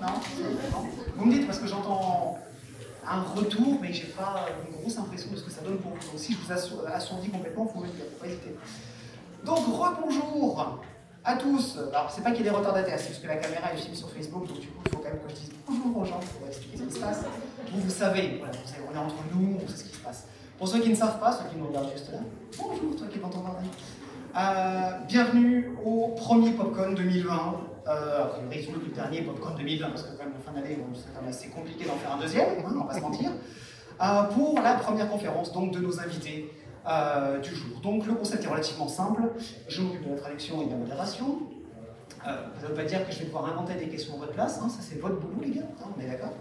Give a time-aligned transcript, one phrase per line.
[0.00, 0.08] Non
[1.16, 2.38] Vous me dites parce que j'entends
[3.08, 6.10] un retour, mais j'ai pas une grosse impression de ce que ça donne pour vous.
[6.10, 8.56] Donc si je vous assourdis complètement, il faut me dire, pas hésiter.
[9.44, 10.80] Donc rebonjour
[11.24, 11.78] à tous.
[11.92, 13.96] Alors c'est pas qu'il y ait des retardataires, c'est parce que la caméra est filmée
[13.96, 16.20] sur Facebook, donc du coup il faut quand même que je dise bonjour aux gens
[16.20, 17.24] pour expliquer ce qui se passe.
[17.72, 18.46] Vous, vous savez, vous
[18.90, 20.26] on est entre nous, on sait ce qui se passe.
[20.58, 22.18] Pour ceux qui ne savent pas, ceux qui nous regardent juste là,
[22.58, 23.30] bonjour toi qui es dans.
[24.38, 27.65] Euh, bienvenue au premier Popcorn 2020.
[27.88, 31.14] Euh, a priori, le dernier Popcorn 2020, parce que quand même en fin d'année, c'est
[31.14, 33.30] quand même assez compliqué d'en faire un deuxième, hein, on va pas se mentir.
[34.02, 36.52] Euh, pour la première conférence donc de nos invités
[36.86, 37.80] euh, du jour.
[37.80, 39.22] Donc le concept est relativement simple.
[39.68, 41.38] Je m'occupe de la traduction et de la modération.
[42.24, 44.60] ça ne veut pas dire que je vais pouvoir inventer des questions à votre place,
[44.62, 46.32] hein, ça c'est votre boulot les gars, hein, on est d'accord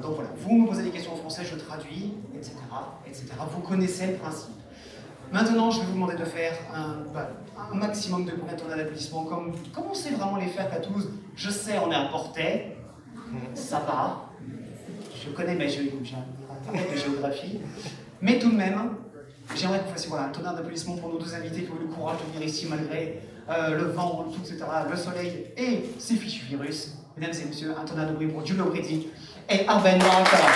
[0.00, 2.54] donc voilà, vous me posez des questions en français, je traduis, etc.,
[3.04, 3.26] etc.
[3.50, 4.59] Vous connaissez le principe.
[5.32, 9.84] Maintenant, je vais vous demander de faire un, maximum de bruit de d'applaudissements, comme, comme
[9.90, 11.08] on sait vraiment les faire à Toulouse.
[11.36, 12.76] Je sais, on est à Portet,
[13.54, 14.28] ça va.
[15.24, 17.60] Je connais mes de géographie.
[18.20, 18.96] Mais tout de même,
[19.54, 21.94] j'aimerais que vous fassiez un tonnerre d'applaudissements pour nos deux invités qui ont eu le
[21.94, 26.46] courage de venir ici malgré euh, le vent, tout, etc., le soleil et ces fichus
[26.46, 26.96] virus.
[27.16, 29.08] Mesdames et messieurs, un tonnerre de bruit pour Giulio Bredi
[29.48, 30.48] et Arben Marancara.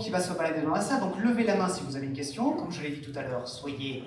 [0.00, 1.00] qui va se balader dans la salle.
[1.00, 2.59] Donc levez la main si vous avez une question.
[2.70, 4.04] Comme je l'ai dit tout à l'heure, soyez,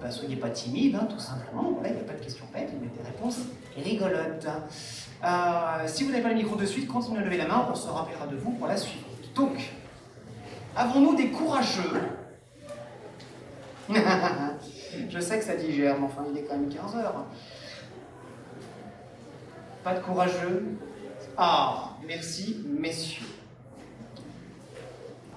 [0.00, 1.76] ben, soyez pas timide, hein, tout simplement.
[1.84, 3.40] il n'y a pas de questions bêtes, mais des réponses
[3.76, 4.46] rigolotes.
[5.24, 7.74] Euh, si vous n'avez pas le micro de suite, continuez à lever la main, on
[7.74, 9.34] se rappellera de vous pour la suivante.
[9.34, 9.72] Donc,
[10.76, 12.00] avons-nous des courageux
[15.08, 17.24] Je sais que ça digère, mais enfin, il est quand même 15 heures.
[19.82, 20.78] Pas de courageux
[21.36, 23.26] Ah, merci, messieurs.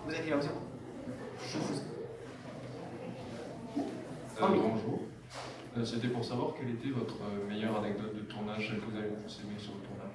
[0.06, 1.93] Vous avez dit Je vous
[4.42, 5.00] euh, bonjour.
[5.78, 8.98] Euh, c'était pour savoir quelle était votre euh, meilleure anecdote de tournage, celle que vous
[8.98, 10.14] avez le plus sur le tournage.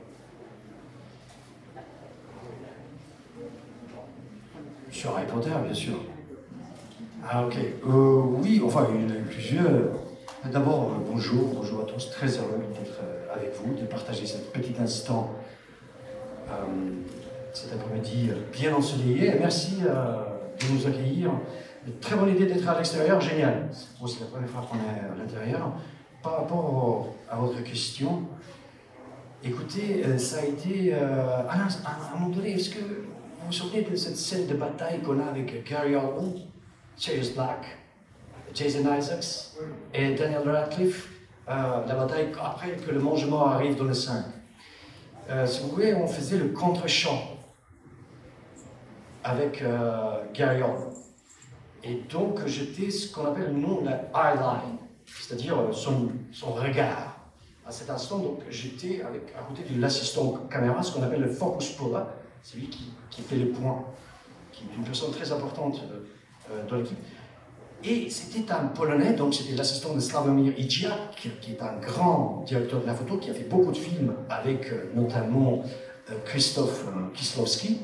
[4.91, 5.95] Sur Harry Potter, bien sûr.
[7.29, 7.57] Ah ok.
[7.57, 9.65] Euh, oui, enfin, il y en a eu plusieurs.
[10.53, 12.11] D'abord, bonjour, bonjour à tous.
[12.11, 13.01] Très heureux d'être
[13.35, 15.35] avec vous, de partager ce petit instant
[17.59, 19.33] cet après-midi bien ensoleillé.
[19.41, 20.23] Merci euh,
[20.61, 21.31] de nous accueillir.
[22.01, 23.69] Très bonne idée d'être à l'extérieur, génial.
[23.73, 25.73] c'est la première fois qu'on est à l'intérieur.
[26.23, 28.23] Par rapport à votre question,
[29.43, 30.93] écoutez, euh, ça a été.
[30.93, 35.01] Euh, à, un, moment donné, est-ce que vous vous souvenez de cette scène de bataille
[35.01, 36.35] qu'on a avec Gary Oldman,
[36.97, 37.65] Sirius Black,
[38.55, 39.53] Jason Isaacs
[39.95, 41.09] et Daniel Radcliffe
[41.47, 44.25] La bataille après que le mangement arrive dans le 5.
[45.47, 47.39] si vous voulez, on faisait le contre-champ
[49.29, 50.93] avec euh, Gary Oldman.
[51.85, 57.15] Et donc j'étais ce qu'on appelle le de la eyeline, c'est-à-dire euh, son, son, regard.
[57.67, 61.73] À cet instant, donc j'étais à côté de l'assistant caméra, ce qu'on appelle le focus
[61.73, 62.01] puller,
[62.43, 63.85] c'est lui qui, qui, fait les points,
[64.53, 65.83] qui est une personne très importante
[66.51, 66.97] euh, dans l'équipe.
[67.85, 72.81] Et c'était un Polonais, donc c'était l'assistant de Slavomir Idziak, qui est un grand directeur
[72.81, 75.63] de la photo, qui a fait beaucoup de films avec notamment
[76.25, 77.81] Krzysztof Kieslowski.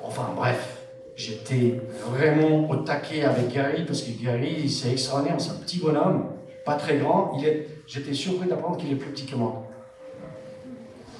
[0.00, 0.73] Enfin bref,
[1.16, 1.80] j'étais
[2.10, 6.26] vraiment au taquet avec Gary parce que Gary, c'est extraordinaire, c'est un petit bonhomme,
[6.64, 7.38] pas très grand.
[7.42, 9.66] Est, j'étais surpris d'apprendre qu'il est plus petit que moi.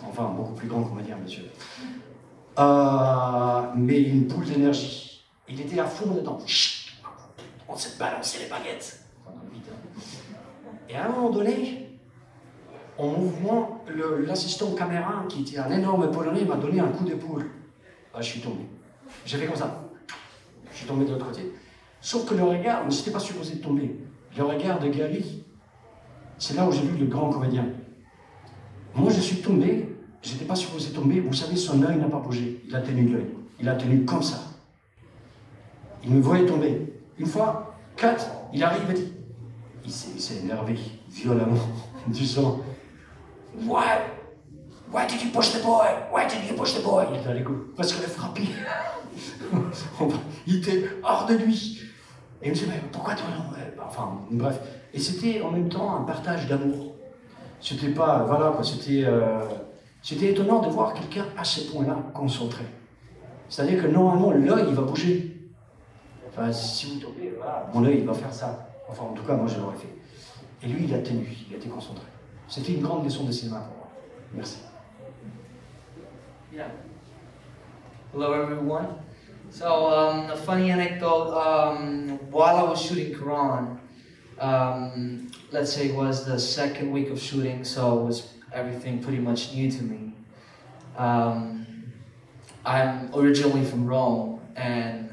[0.09, 1.45] Enfin, beaucoup plus grand qu'on va dire, monsieur.
[2.59, 5.25] Euh, mais une boule d'énergie.
[5.49, 6.39] Il était à fond dedans.
[7.69, 9.01] On s'est balancé les baguettes.
[10.89, 11.99] Et à un moment donné,
[12.97, 13.85] en mouvement,
[14.27, 17.51] l'assistant caméra, qui était un énorme polonais, m'a donné un coup d'épaule.
[18.15, 18.65] Ah, je suis tombé.
[19.27, 19.84] J'ai fait comme ça.
[20.75, 21.53] Je suis tombé de l'autre côté.
[22.01, 23.97] Sauf que le regard, je n'étais pas supposé tomber.
[24.37, 25.45] Le regard de Gary,
[26.37, 27.67] c'est là où j'ai vu le grand comédien.
[28.95, 29.89] Moi, je suis tombé,
[30.21, 31.21] je n'étais pas supposé tomber.
[31.21, 32.61] Vous savez, son œil n'a pas bougé.
[32.69, 33.27] Il a tenu l'œil.
[33.61, 34.41] Il a tenu comme ça.
[36.03, 36.93] Il me voyait tomber.
[37.19, 39.13] Une fois, quatre, il arrive et dit.
[39.87, 40.77] Il s'est énervé
[41.09, 41.55] violemment,
[42.07, 42.61] en disant
[43.67, 44.03] Ouais,
[44.91, 45.89] Why did you push the boy?
[46.11, 47.07] Why did you push the boy?
[47.11, 48.43] Il était à parce que le frappé.
[50.47, 51.81] il était hors de lui.
[52.43, 53.45] Et il me disait, mais pourquoi toi non
[53.87, 54.61] Enfin, bref.
[54.93, 56.95] Et c'était en même temps un partage d'amour.
[57.61, 58.53] C'était pas, voilà
[58.89, 59.41] euh,
[60.03, 62.65] c'était étonnant de voir quelqu'un à ce point-là concentré.
[63.49, 65.51] C'est-à-dire que normalement, l'œil, il va bouger.
[66.29, 67.33] Enfin, si vous tombez,
[67.73, 68.69] mon œil, il va faire ça.
[68.89, 69.95] Enfin, en tout cas, moi, je l'aurais fait.
[70.63, 72.05] Et lui, il a tenu, il a été concentré.
[72.49, 73.89] C'était une grande leçon de cinéma pour moi.
[74.35, 74.59] Merci.
[76.53, 76.67] Yeah.
[78.13, 79.04] Hello, everyone.
[79.55, 81.33] So, um, a funny anecdote.
[81.33, 83.79] Um, while I was shooting Quran,
[84.41, 89.21] um, let's say it was the second week of shooting, so it was everything pretty
[89.21, 90.13] much new to me.
[90.97, 91.69] Um,
[92.67, 95.13] I'm originally from Rome, and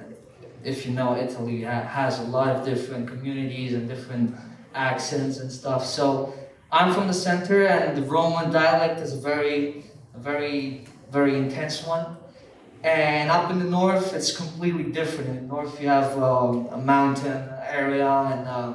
[0.64, 4.36] if you know, Italy ha- has a lot of different communities and different
[4.74, 5.86] accents and stuff.
[5.86, 6.34] So
[6.72, 9.86] I'm from the center, and the Roman dialect is a very,
[10.16, 12.18] a very, very intense one.
[12.84, 15.30] And up in the north, it's completely different.
[15.30, 18.74] In the north, you have um, a mountain area, and uh,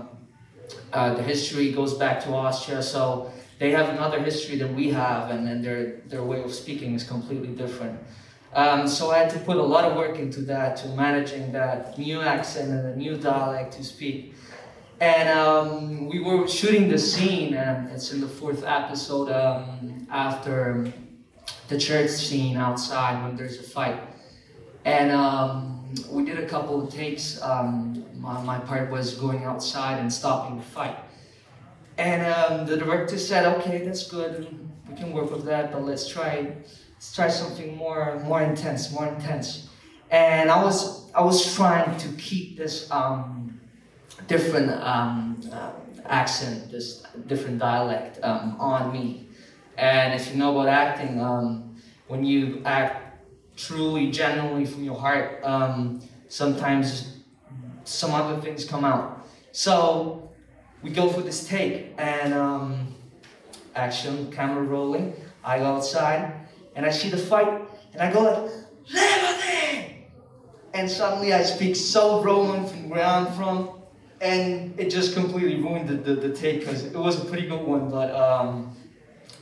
[0.93, 2.83] uh, the history goes back to Austria.
[2.83, 6.95] So they have another history than we have, and, and their their way of speaking
[6.95, 7.99] is completely different.
[8.55, 11.99] Um, so I had to put a lot of work into that, to managing that
[11.99, 14.35] new accent and a new dialect to speak.
[15.01, 20.91] And um, we were shooting the scene, and it's in the fourth episode um, after
[21.69, 24.01] the church scene outside when there's a fight.
[24.85, 27.41] And um, we did a couple of takes.
[27.43, 30.97] Um, my, my part was going outside and stopping the fight.
[31.99, 34.47] And um, the director said, "Okay, that's good.
[34.89, 36.55] We can work with that, but let's try,
[36.95, 39.69] let's try something more, more intense, more intense."
[40.11, 43.59] And I was, I was trying to keep this um,
[44.29, 45.73] different um, uh,
[46.05, 49.26] accent, this different dialect um, on me.
[49.77, 51.77] And if you know about acting, um,
[52.09, 53.21] when you act
[53.57, 57.19] truly, genuinely from your heart, um, sometimes
[57.85, 59.27] some other things come out.
[59.53, 60.31] So
[60.83, 62.95] we go for this take, and um,
[63.75, 65.15] action, camera rolling.
[65.43, 66.33] I go outside,
[66.75, 67.63] and I see the fight,
[67.93, 68.53] and I go like,
[68.93, 70.07] Liberty!
[70.75, 73.71] And suddenly I speak so Roman from where I'm from,
[74.21, 77.63] and it just completely ruined the, the, the take because it was a pretty good
[77.63, 78.76] one, but um,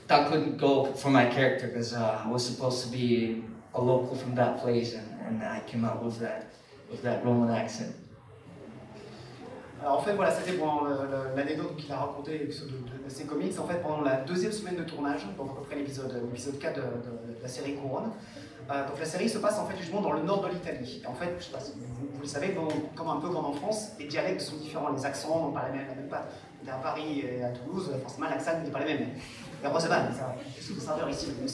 [0.08, 3.42] that couldn't go for my character because uh, I was supposed to be
[3.74, 6.46] a local from that place, and, and I came out with that
[6.90, 7.94] with that Roman accent.
[9.86, 13.58] En fait, voilà, c'était euh, l'anecdote qu'il a raconté de, de- de ses comics.
[13.58, 16.74] En fait, pendant la deuxième semaine de tournage, donc à peu près l'épisode l'épisode 4
[16.76, 16.86] de, de-
[17.36, 18.10] de la série Couronne,
[18.66, 21.02] donc la série se passe en fait justement dans le nord de l'Italie.
[21.04, 23.28] Et En fait, je sais pas si vous, vous le savez, bon, comme un peu
[23.28, 26.08] comme en France, les dialectes sont différents, les accents n'ont pas la même, la même
[26.08, 26.32] patte.
[26.66, 29.08] À Paris et à Toulouse, forcément l'accent n'est pas le même.
[29.64, 29.96] Heureusement,
[30.58, 31.50] c'est saveur ici, le mieux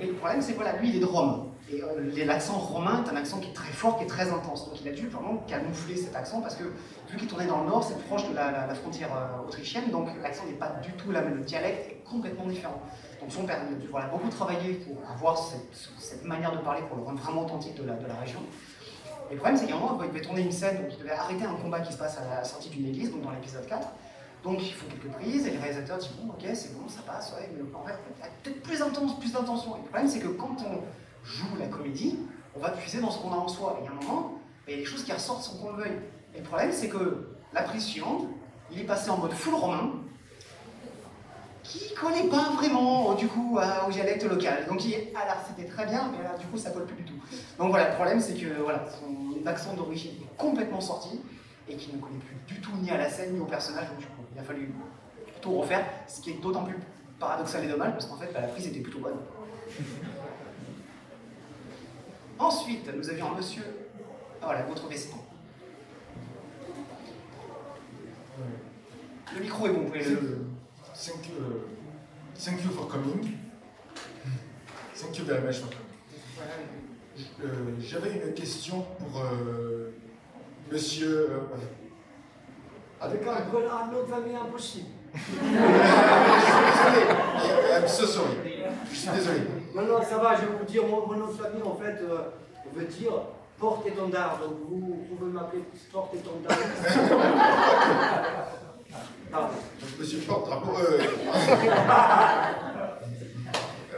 [0.00, 1.48] Et le problème, c'est que voilà, lui, il est de Rome.
[1.70, 4.66] Et euh, l'accent romain est un accent qui est très fort, qui est très intense.
[4.68, 7.68] Donc il a dû vraiment camoufler cet accent parce que vu qu'il tournait dans le
[7.68, 11.20] nord, c'est proche de la, frontière euh, autrichienne, donc l'accent n'est pas du tout la
[11.20, 11.36] même.
[11.36, 12.80] Le dialecte est complètement différent.
[13.20, 17.02] Donc son père il voilà, beaucoup travailler pour avoir cette, manière de parler, pour le
[17.02, 18.40] rendre vraiment authentique de la, région.
[19.30, 21.10] Et le problème, c'est qu'à un moment, il devait tourner une scène où il devait
[21.10, 23.88] arrêter un combat qui se passe à la sortie d'une église, donc dans l'épisode 4.
[24.44, 27.32] Donc ils font quelques prises et les réalisateurs disent bon ok c'est bon ça passe
[27.32, 27.96] ouais mais en fait
[28.42, 29.76] peut-être plus intense plus d'intention.
[29.76, 30.80] Et le problème c'est que quand on
[31.24, 32.18] joue la comédie
[32.56, 33.78] on va puiser dans ce qu'on a en soi.
[33.80, 34.34] Et il y a un moment
[34.66, 35.98] il y a des choses qui ressortent sans qu'on le veuille.
[36.34, 38.26] Et le problème c'est que la prise suivante
[38.70, 39.92] il est passé en mode full romain
[41.64, 45.84] qui collait pas vraiment du coup au dialecte local donc il est alors c'était très
[45.84, 47.20] bien mais là du coup ça colle plus du tout.
[47.58, 51.20] Donc voilà le problème c'est que voilà son accent d'origine est complètement sorti
[51.68, 53.86] et qui ne connaît plus du tout ni à la scène ni au personnage.
[53.88, 53.98] Donc,
[54.38, 54.72] il a fallu
[55.40, 56.76] tout refaire, ce qui est d'autant plus
[57.18, 59.16] paradoxal et dommage parce qu'en fait, bah, la prise était plutôt bonne.
[62.38, 63.64] Ensuite, nous avions un monsieur.
[64.40, 65.16] Ah, voilà, votre veston.
[69.34, 70.46] Le micro est bon, vous pouvez le.
[70.94, 71.34] Thank you,
[72.34, 73.36] thank you for coming.
[74.94, 75.84] Thank you very much for coming.
[77.44, 79.90] Euh, J'avais une question pour euh,
[80.70, 81.28] monsieur.
[83.00, 84.88] Avec un, un nom de famille impossible.
[85.14, 85.38] je suis
[86.74, 87.06] désolé.
[87.80, 88.36] I'm so sorry.
[88.90, 89.40] Je suis désolé.
[89.74, 91.98] Non, non, ça va, je vais vous dire, mon, mon nom de famille, en fait,
[92.02, 92.30] euh,
[92.74, 93.12] veut dire
[93.58, 94.38] porte-étendard.
[94.40, 95.62] Donc, vous, pouvez m'appeler
[95.92, 96.58] porte-étendard.
[99.30, 99.48] Pardon.
[99.80, 100.72] Donc, monsieur porte-drapeau.
[100.78, 100.98] euh,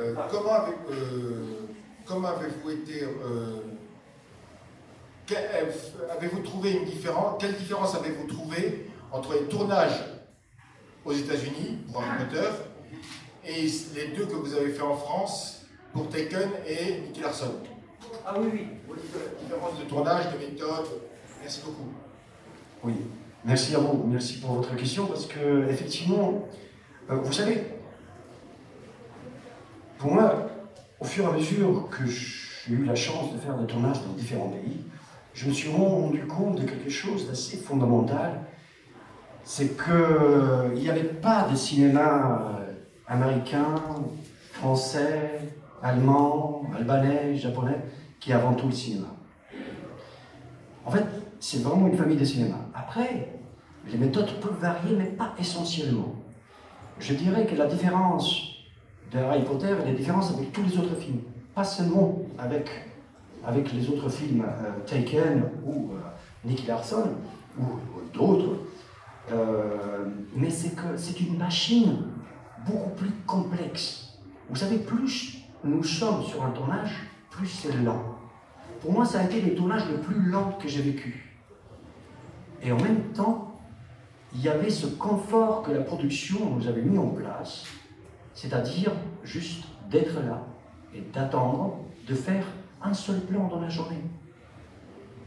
[0.00, 0.74] euh, comment avez,
[2.06, 3.04] comment avez-vous été.
[6.10, 10.04] avez-vous trouvé une différence Quelle différence avez-vous trouvé entre les tournages
[11.04, 12.52] aux États-Unis pour un moteur
[13.44, 15.62] et les deux que vous avez fait en France
[15.92, 17.54] pour Taken et Nicky Larson
[18.26, 18.66] Ah oui, oui.
[19.42, 20.86] Différence de tournage, de méthode.
[21.40, 21.88] Merci beaucoup.
[22.84, 22.94] Oui,
[23.44, 26.46] merci à vous, merci pour votre question, parce que effectivement,
[27.10, 27.64] euh, vous savez,
[29.98, 30.48] pour moi,
[31.00, 34.12] au fur et à mesure que j'ai eu la chance de faire des tournages dans
[34.12, 34.84] différents pays,
[35.34, 38.40] je me suis rendu compte de quelque chose d'assez fondamental.
[39.44, 42.72] C'est qu'il n'y avait pas de cinéma euh,
[43.06, 43.74] américain,
[44.52, 45.40] français,
[45.82, 47.80] allemand, albanais, japonais,
[48.18, 49.08] qui avant tout le cinéma.
[50.84, 51.04] En fait,
[51.38, 52.56] c'est vraiment une famille de cinéma.
[52.74, 53.40] Après,
[53.90, 56.14] les méthodes peuvent varier, mais pas essentiellement.
[56.98, 58.50] Je dirais que la différence
[59.12, 61.20] de Harry Potter est la différence avec tous les autres films.
[61.54, 62.68] Pas seulement avec,
[63.44, 65.98] avec les autres films euh, Taken ou euh,
[66.44, 67.08] Nick Larson
[67.58, 67.64] ou,
[68.12, 68.58] d'autres,
[69.32, 72.04] euh, mais c'est que c'est une machine
[72.66, 74.18] beaucoup plus complexe.
[74.48, 78.02] Vous savez, plus nous sommes sur un tournage, plus c'est lent.
[78.80, 81.36] Pour moi, ça a été le tournage le plus lent que j'ai vécu.
[82.62, 83.60] Et en même temps,
[84.34, 87.64] il y avait ce confort que la production nous avait mis en place,
[88.34, 88.92] c'est-à-dire
[89.24, 90.46] juste d'être là
[90.94, 92.44] et d'attendre de faire
[92.82, 94.02] un seul plan dans la journée.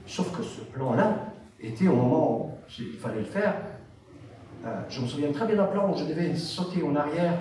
[0.05, 3.55] Sauf que ce plan-là était au moment où il fallait le faire.
[4.65, 7.37] Euh, je me souviens très bien d'un plan où je devais sauter en arrière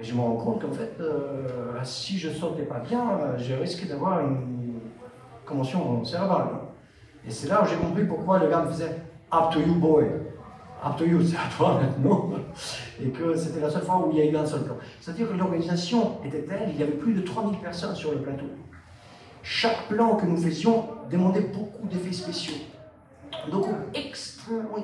[0.00, 3.54] et je me rends compte qu'en fait, euh, si je sautais pas bien, euh, je
[3.54, 4.80] risquais d'avoir une
[5.44, 6.48] commotion cérébrale.
[7.26, 8.96] Et c'est là où j'ai compris pourquoi le gars me faisait
[9.32, 10.04] Up to you, boy.
[10.84, 12.30] Up to you, c'est à toi maintenant.
[13.02, 14.76] Et que c'était la seule fois où il y a eu un seul plan.
[15.00, 18.46] C'est-à-dire que l'organisation était telle, il y avait plus de 3000 personnes sur le plateau.
[19.42, 22.54] Chaque plan que nous faisions demandait beaucoup d'effets spéciaux.
[23.50, 23.66] Donc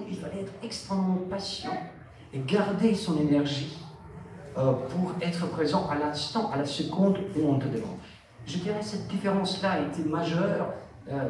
[0.08, 1.76] il fallait être extrêmement patient
[2.32, 3.78] et garder son énergie
[4.56, 7.98] euh, pour être présent à l'instant, à la seconde où on te demande.
[8.46, 10.68] Je dirais que cette différence-là a été majeure
[11.10, 11.28] euh,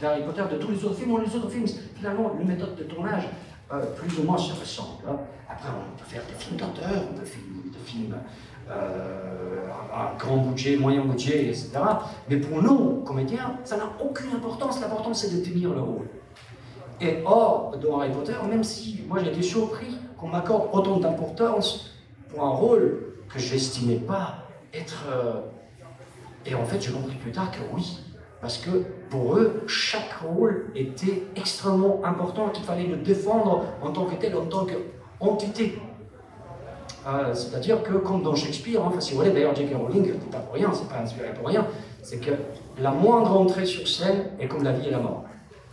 [0.00, 1.20] d'Harry Potter, de tous les autres films.
[1.24, 1.66] les autres films,
[1.96, 3.24] finalement, les méthodes de tournage,
[3.72, 5.08] euh, plus ou moins se ressemblent.
[5.08, 5.16] Hein.
[5.48, 7.42] Après, on peut faire des films d'auteur, on peut faire
[7.72, 8.14] des films
[8.70, 11.70] euh, à grand budget, moyen budget, etc.
[12.28, 14.80] Mais pour nous, comédiens, ça n'a aucune importance.
[14.80, 16.06] L'important, c'est de tenir le rôle.
[17.02, 21.90] Et or, dans Harry Potter, même si moi j'ai été surpris qu'on m'accorde autant d'importance
[22.28, 25.04] pour un rôle que je n'estimais pas être.
[26.46, 27.98] Et en fait, j'ai compris plus tard que oui,
[28.40, 28.70] parce que
[29.10, 34.34] pour eux, chaque rôle était extrêmement important, qu'il fallait le défendre en tant que tel,
[34.36, 35.78] en tant qu'entité.
[37.06, 39.74] Euh, c'est-à-dire que, comme dans Shakespeare, hein, si vous voulez, d'ailleurs, J.K.
[39.76, 41.66] Rowling, c'est pas pour rien, c'est pas inspiré pour rien,
[42.02, 42.30] c'est que
[42.80, 45.24] la moindre entrée sur scène est comme la vie et la mort.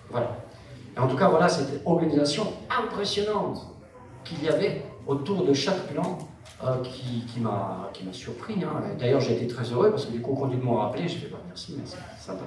[0.10, 0.38] Voilà.
[1.00, 3.68] En tout cas, voilà cette organisation impressionnante
[4.24, 6.18] qu'il y avait autour de chaque plan
[6.64, 8.56] euh, qui, m'a surpris.
[8.64, 8.82] Hein.
[9.00, 11.28] D'ailleurs, j'ai été très heureux parce que du coup, quand ils m'ont rappelé, je fais
[11.28, 12.44] pas merci, mais c'est sympa.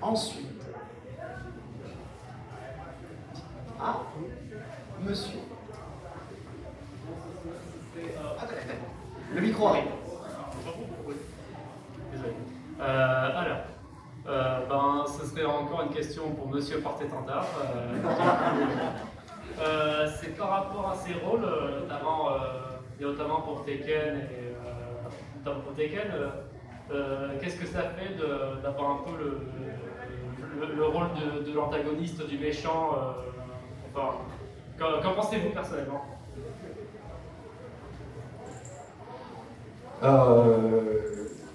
[0.00, 0.46] Ensuite,
[3.80, 4.02] ah,
[5.04, 5.40] monsieur.
[9.34, 9.95] Le micro arrive.
[12.86, 13.58] Euh, alors,
[14.28, 17.46] euh, ben, ce serait encore une question pour Monsieur Porte-Étendard.
[19.58, 21.40] Euh, c'est par rapport à ses rôles,
[21.80, 22.28] notamment,
[23.00, 24.52] notamment pour Tekken et
[25.42, 26.12] pour Tekken.
[27.40, 28.14] Qu'est-ce que ça fait
[28.62, 31.06] d'avoir un peu le, le, rôle
[31.46, 32.98] de, l'antagoniste, du méchant
[33.94, 34.18] enfin,
[34.78, 36.04] Qu'en pensez-vous personnellement?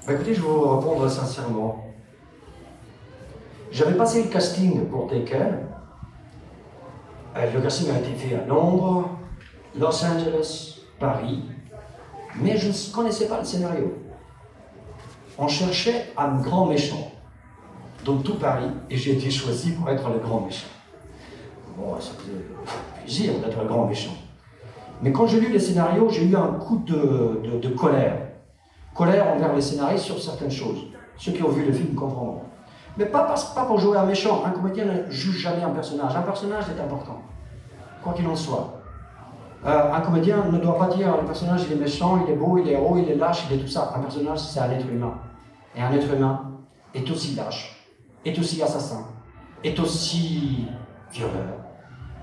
[0.05, 1.85] Bah, écoutez, je vais vous répondre sincèrement.
[3.71, 5.67] J'avais passé le casting pour Taken.
[7.37, 9.09] Euh, le casting a été fait à Londres,
[9.79, 11.43] Los Angeles, Paris,
[12.35, 13.93] mais je ne connaissais pas le scénario.
[15.37, 17.11] On cherchait un grand méchant
[18.03, 20.67] dans tout Paris et j'ai été choisi pour être le grand méchant.
[21.77, 22.43] Bon, ça faisait
[23.01, 24.15] plaisir d'être le grand méchant.
[25.01, 28.30] Mais quand j'ai lu le scénario, j'ai eu un coup de colère.
[28.93, 30.87] Colère envers les scénaristes sur certaines choses.
[31.17, 32.41] Ceux qui ont vu le film comprendront.
[32.97, 34.43] Mais pas, pas, pour jouer un méchant.
[34.45, 36.15] Un comédien ne juge jamais un personnage.
[36.15, 37.21] Un personnage est important,
[38.03, 38.81] quoi qu'il en soit.
[39.63, 42.57] Euh, un comédien ne doit pas dire le personnage il est méchant, il est beau,
[42.57, 43.93] il est héros, il est lâche, il est tout ça.
[43.95, 45.13] Un personnage, c'est un être humain.
[45.75, 46.51] Et un être humain
[46.93, 47.87] est aussi lâche,
[48.25, 49.05] est aussi assassin,
[49.63, 50.65] est aussi
[51.11, 51.59] violeur,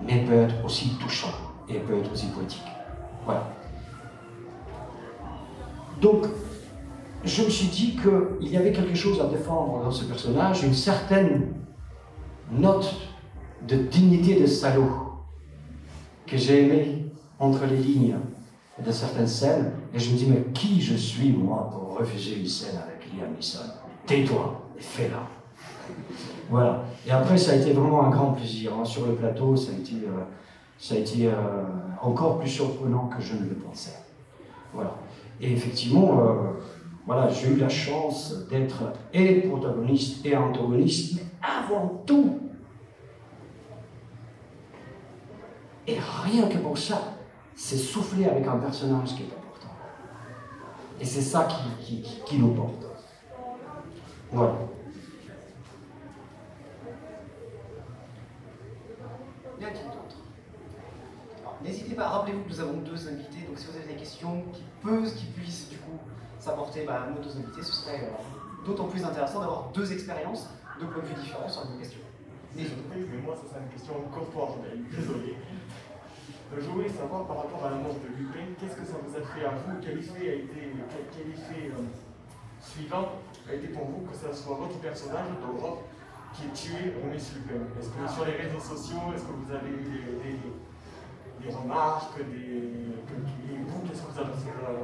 [0.04, 1.32] mais peut être aussi touchant
[1.68, 2.66] et peut être aussi poétique.
[3.24, 3.44] Voilà.
[6.00, 6.26] Donc,
[7.24, 10.74] je me suis dit qu'il y avait quelque chose à défendre dans ce personnage, une
[10.74, 11.54] certaine
[12.52, 12.94] note
[13.66, 14.90] de dignité de salaud
[16.26, 17.06] que j'ai aimé
[17.38, 18.16] entre les lignes
[18.84, 19.72] de certaines scènes.
[19.94, 23.34] Et je me dis, mais qui je suis, moi, pour refuser une scène avec Liam
[23.34, 23.64] Neeson?
[24.06, 25.26] Tais-toi et fais-la.
[26.50, 26.84] Voilà.
[27.06, 28.72] Et après, ça a été vraiment un grand plaisir.
[28.78, 28.84] Hein.
[28.84, 31.64] Sur le plateau, ça a été, euh, euh,
[32.00, 33.98] encore plus surprenant que je ne le pensais.
[34.72, 34.94] Voilà.
[35.40, 36.34] Et effectivement, euh,
[37.08, 38.82] voilà, j'ai eu la chance d'être
[39.14, 42.38] et protagoniste et antagoniste, mais avant tout.
[45.86, 47.14] Et rien que pour ça,
[47.54, 49.74] c'est souffler avec un personnage qui est important.
[51.00, 51.48] Et c'est ça
[51.80, 52.84] qui, qui, nous porte.
[54.30, 54.56] Voilà.
[59.58, 60.18] Y a-t-il d'autres
[61.64, 64.62] N'hésitez pas, rappelez-vous que nous avons deux invités, donc si vous avez des questions qui
[64.82, 65.98] peuvent, qui puissent du coup
[66.40, 70.48] s'apporter bah, nos deux invités, ce serait euh, d'autant plus intéressant d'avoir deux expériences,
[70.80, 72.00] deux points de vue différents sur une question.
[72.54, 72.94] N'hésitez pas.
[72.96, 75.34] Mais moi, ça serait une question corporelle, désolé.
[76.52, 79.20] Euh, Je voulais savoir par rapport à l'annonce de Lupin, qu'est-ce que ça vous a
[79.20, 79.78] fait à vous?
[79.82, 80.72] Quel effet a été,
[81.12, 81.82] quel, effet euh,
[82.60, 83.12] suivant
[83.48, 85.84] a été pour vous que ce soit votre personnage d'Europe
[86.34, 89.70] qui est tué Miss Lupin Est-ce que sur les réseaux sociaux, est-ce que vous avez
[89.70, 89.82] eu
[90.22, 90.38] des-
[91.42, 92.60] des remarques, des,
[93.06, 94.24] que, vous, qu'est-ce que vous euh,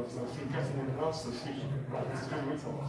[0.06, 2.88] vous avez fait personnellement ce film Voilà, c'est ce que je voulais savoir.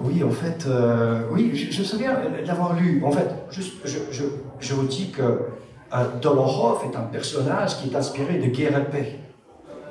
[0.00, 3.02] Oui, en fait, euh, oui, je, me souviens l'avoir lu.
[3.04, 4.24] En fait, je, je,
[4.58, 8.90] je vous dis que euh, Dolorov est un personnage qui est inspiré de Guerre et
[8.90, 9.18] paix,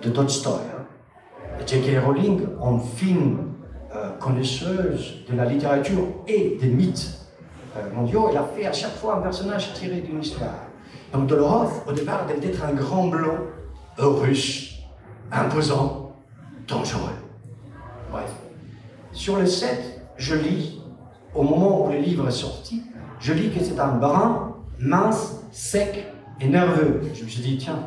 [0.01, 0.53] de Tolstoï.
[0.53, 0.83] hein.
[1.65, 2.03] J.K.
[2.03, 3.37] Rowling, en fine
[3.95, 7.20] euh, connaisseuse de la littérature et des mythes
[7.93, 10.65] mondiaux, elle a fait à chaque fois un personnage tiré d'une histoire.
[11.13, 13.37] Donc Dolorov, au départ, devait être un grand blanc,
[13.97, 14.79] russe,
[15.31, 16.15] imposant,
[16.67, 17.15] dangereux.
[18.11, 18.31] Bref.
[19.11, 20.81] Sur le set, je lis,
[21.35, 22.83] au moment où le livre est sorti,
[23.19, 26.07] je lis que c'est un brun, mince, sec
[26.39, 27.01] et nerveux.
[27.13, 27.79] Je me suis dit, tiens,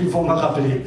[0.00, 0.84] ils vont me rappeler.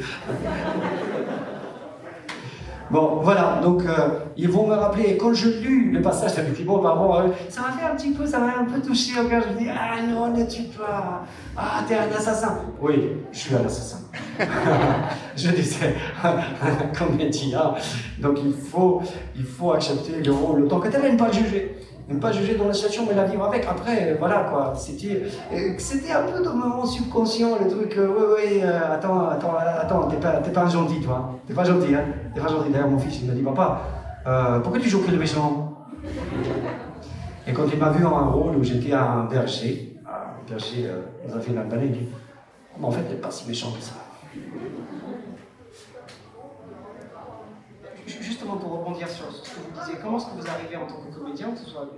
[2.90, 5.10] Bon, voilà, donc euh, ils vont me rappeler.
[5.10, 8.12] Et quand je lus le passage par rapport à eux, ça m'a fait un petit
[8.12, 9.42] peu, ça m'a un peu touché au cœur.
[9.48, 11.24] Je me dis, ah non, ne tue pas.
[11.56, 12.60] Ah, t'es un assassin.
[12.80, 13.98] Oui, je suis un assassin.
[15.36, 17.74] je disais, un comédien.
[18.20, 19.02] Donc il faut,
[19.34, 21.76] il faut accepter le rôle, le temps que t'aimes pas juger.
[22.08, 23.66] Ne pas juger dans la situation, mais la vivre avec.
[23.68, 24.72] Après, euh, voilà quoi.
[24.76, 27.96] C'était, euh, c'était un peu dans mon subconscient, le truc.
[27.98, 31.32] euh, ouais, ouais, euh, attends, attends, attends, t'es pas, t'es pas un gentil, toi.
[31.48, 32.04] T'es pas gentil, hein.
[32.32, 32.70] T'es pas gentil.
[32.70, 33.80] D'ailleurs, mon fils, il m'a dit, papa,
[34.26, 35.72] euh, pourquoi tu joues que le méchant
[37.44, 41.02] Et quand il m'a vu en un rôle où j'étais un berger, un berger euh,
[41.28, 42.08] dans un film albanais, il dit,
[42.80, 43.94] en fait, t'es pas si méchant que ça.
[48.06, 50.96] Justement pour rebondir sur ce que vous disiez, comment est-ce que vous arrivez en tant
[50.96, 51.88] que comédien, que ce soit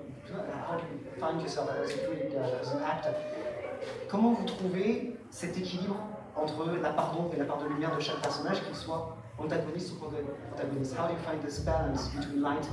[1.18, 3.12] find yourself as an actor,
[4.08, 5.96] comment vous trouvez cet équilibre
[6.36, 9.92] entre la part d'ombre et la part de lumière de chaque personnage, qu'il soit antagoniste
[9.92, 12.66] ou protagoniste How do you find this balance between light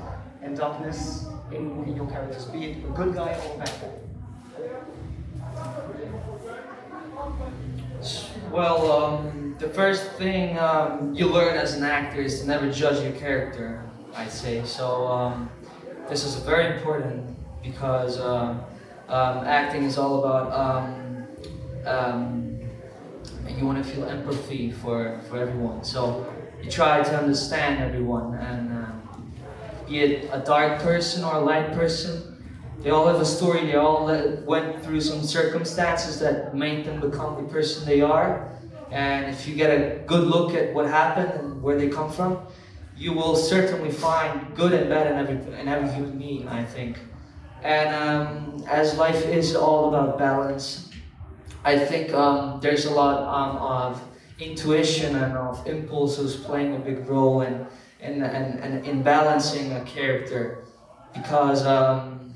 [0.43, 4.05] and darkness in, in your characters, be it a good guy or a bad guy?
[8.51, 13.01] Well, um, the first thing um, you learn as an actor is to never judge
[13.03, 13.81] your character,
[14.15, 14.63] I'd say.
[14.65, 15.49] So, um,
[16.09, 18.61] this is very important because um,
[19.07, 21.27] um, acting is all about um,
[21.85, 22.59] um,
[23.47, 25.83] you want to feel empathy for, for everyone.
[25.83, 26.25] So,
[26.61, 29.33] you try to understand everyone, and um,
[29.87, 32.43] be it a dark person or a light person,
[32.81, 33.65] they all have a story.
[33.65, 38.54] They all uh, went through some circumstances that made them become the person they are.
[38.91, 42.45] And if you get a good look at what happened and where they come from,
[42.95, 46.47] you will certainly find good and bad in every in every human being.
[46.47, 46.99] I think.
[47.63, 50.91] And um, as life is all about balance,
[51.63, 54.01] I think um, there's a lot um, of
[54.39, 57.65] intuition and of impulses playing a big role in
[58.01, 60.63] in, in, in, in balancing a character
[61.13, 62.33] because um,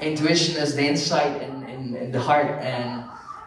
[0.00, 3.01] intuition is the insight in, in, in the heart and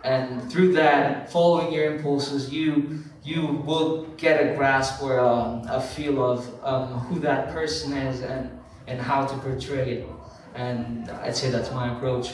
[0.06, 5.82] and through that following your impulses you you will get a grasp or um, a
[5.82, 8.52] feel of um, who that person is and
[8.88, 10.08] and how to portray it
[10.54, 12.34] and I'd say that's my approach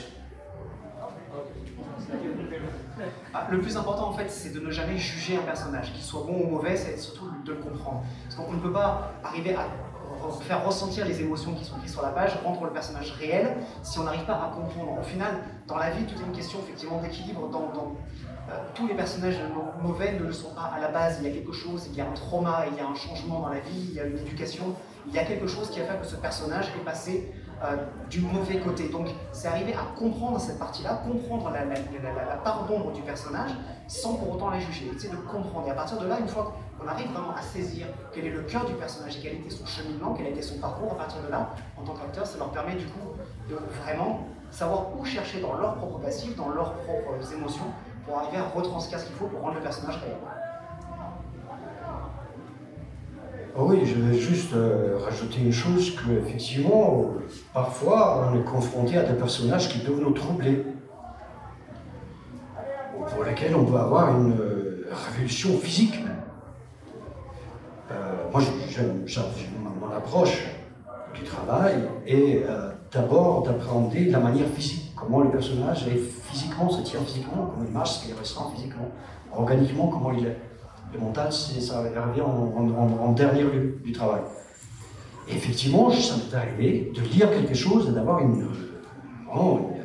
[3.34, 6.24] Ah, le plus important en fait, c'est de ne jamais juger un personnage, qu'il soit
[6.24, 8.04] bon ou mauvais, c'est surtout de le comprendre.
[8.26, 9.66] Parce qu'on ne peut pas arriver à
[10.42, 14.00] faire ressentir les émotions qui sont écrites sur la page, rendre le personnage réel, si
[14.00, 15.00] on n'arrive pas à comprendre.
[15.00, 15.36] Au final,
[15.68, 17.48] dans la vie, tout est une question effectivement d'équilibre.
[17.50, 17.72] Dans,
[18.50, 21.20] euh, tous les personnages mau- mauvais ne le sont pas à la base.
[21.22, 23.40] Il y a quelque chose, il y a un trauma, il y a un changement
[23.42, 24.76] dans la vie, il y a une éducation,
[25.08, 27.32] il y a quelque chose qui a fait que ce personnage est passé
[27.64, 27.76] euh,
[28.10, 28.90] du mauvais côté.
[28.90, 33.52] Donc, c'est arriver à comprendre cette partie-là, comprendre la, part d'ombre du personnage,
[33.88, 34.92] sans pour autant la juger.
[34.98, 35.68] C'est de comprendre.
[35.68, 38.42] Et à partir de là, une fois qu'on arrive vraiment à saisir quel est le
[38.42, 41.30] cœur du personnage et quel était son cheminement, quel été son parcours, à partir de
[41.30, 43.10] là, en tant qu'acteur, ça leur permet du coup
[43.50, 47.66] de vraiment savoir où chercher dans leur propre passif, dans leurs propres émotions,
[48.06, 50.18] pour arriver à retranscrire ce qu'il faut pour rendre le personnage réel.
[53.54, 58.44] Ah oui, je vais juste euh, rajouter une chose que effectivement, euh, parfois, on est
[58.44, 60.66] confronté à des personnages qui peuvent nous troubler,
[63.14, 65.96] pour lesquels on peut avoir une euh, révulsion physique.
[68.32, 68.42] Moi,
[69.82, 70.44] mon approche
[71.14, 76.82] du travail est euh, d'abord d'appréhender la manière physique, comment le personnage est physiquement, se
[76.82, 78.90] tient physiquement, comment il marche, ce qu'il ressent physiquement,
[79.34, 80.38] organiquement, comment il est.
[80.94, 84.22] Le mental, ça revient en, en- dernier lieu du travail.
[85.30, 88.42] Et effectivement, ça m'est arrivé de lire quelque chose et d'avoir une.
[88.44, 88.82] euh,
[89.30, 89.84] une, euh,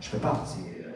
[0.00, 0.44] je ne peux pas.
[0.46, 0.90] c'est, euh,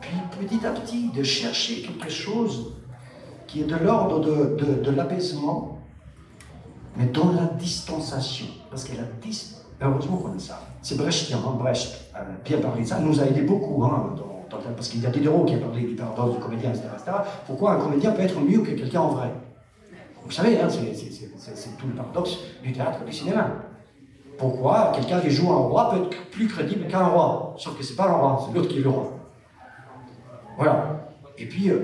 [0.00, 2.74] Puis petit à petit, de chercher quelque chose
[3.46, 5.78] qui est de l'ordre de, de- de l'apaisement,
[6.96, 8.46] mais dans la distanciation.
[8.70, 10.60] Parce que la dis- heureusement qu'on a ça.
[10.82, 14.14] C'est Brechtien, hein, Brecht, euh, parlé de ça, nous a aidé beaucoup, hein,
[14.76, 17.10] parce qu'il y a Diderot qui a parlé du paradoxe du comédien, etc., etc.
[17.46, 19.30] Pourquoi un comédien peut être mieux que quelqu'un en vrai?
[20.24, 23.50] Vous savez, hein, c'est- tout le paradoxe du théâtre du cinéma.
[24.36, 27.54] Pourquoi quelqu'un qui joue un roi peut être plus crédible qu'un roi?
[27.58, 29.17] Sauf que c'est pas un roi, c'est l'autre qui est le roi.
[30.58, 31.08] Voilà.
[31.38, 31.78] Et puis, euh,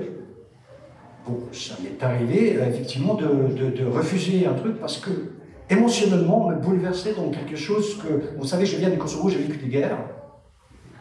[1.27, 5.11] bon, ça m'est arrivé effectivement de, de- refuser un truc parce que
[5.69, 8.37] émotionnellement, on me bouleversait dans quelque chose que.
[8.37, 9.97] Vous savez, je viens du Kosovo, j'ai vécu des guerres,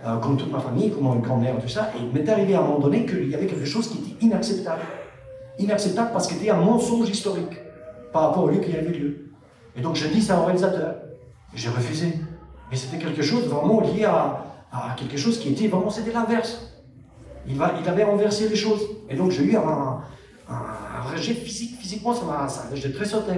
[0.07, 2.61] euh, comme toute ma famille, comme mon grand-mère, tout ça, et il m'est arrivé à
[2.61, 4.83] un moment donné qu'il y avait quelque chose qui était inacceptable.
[5.59, 7.57] Inacceptable parce que c'était un mensonge historique
[8.13, 9.31] par rapport au lieu qui avait lieu.
[9.77, 10.95] Et donc je dis ça au réalisateur.
[11.55, 12.07] J'ai refusé.
[12.71, 16.71] Mais c'était quelque chose vraiment lié à, à quelque chose qui était vraiment, c'était l'inverse.
[17.47, 18.83] Il, va, il avait renversé les choses.
[19.09, 20.01] Et donc j'ai eu un,
[21.13, 21.79] rejet physique.
[21.79, 22.47] Physiquement, ça m'a,
[22.91, 23.33] très sauté.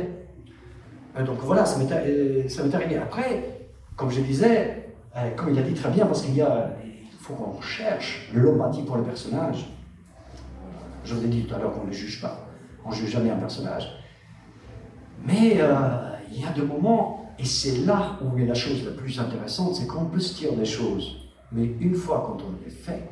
[1.18, 2.96] Et donc voilà, ça m'est, euh, ça m'est arrivé.
[2.96, 6.76] Après, comme je disais, euh, comme il a dit très bien, parce qu'il y a,
[6.84, 9.66] il faut qu'on cherche l'empathie pour le personnage.
[11.04, 12.46] Je vous ai dit tout à l'heure qu'on ne juge pas.
[12.84, 13.88] On ne juge jamais un personnage.
[15.24, 18.92] Mais euh, il y a des moments, et c'est là où est la chose la
[18.92, 21.30] plus intéressante, c'est qu'on peut se dire des choses.
[21.52, 23.08] Mais une fois quand on les fait,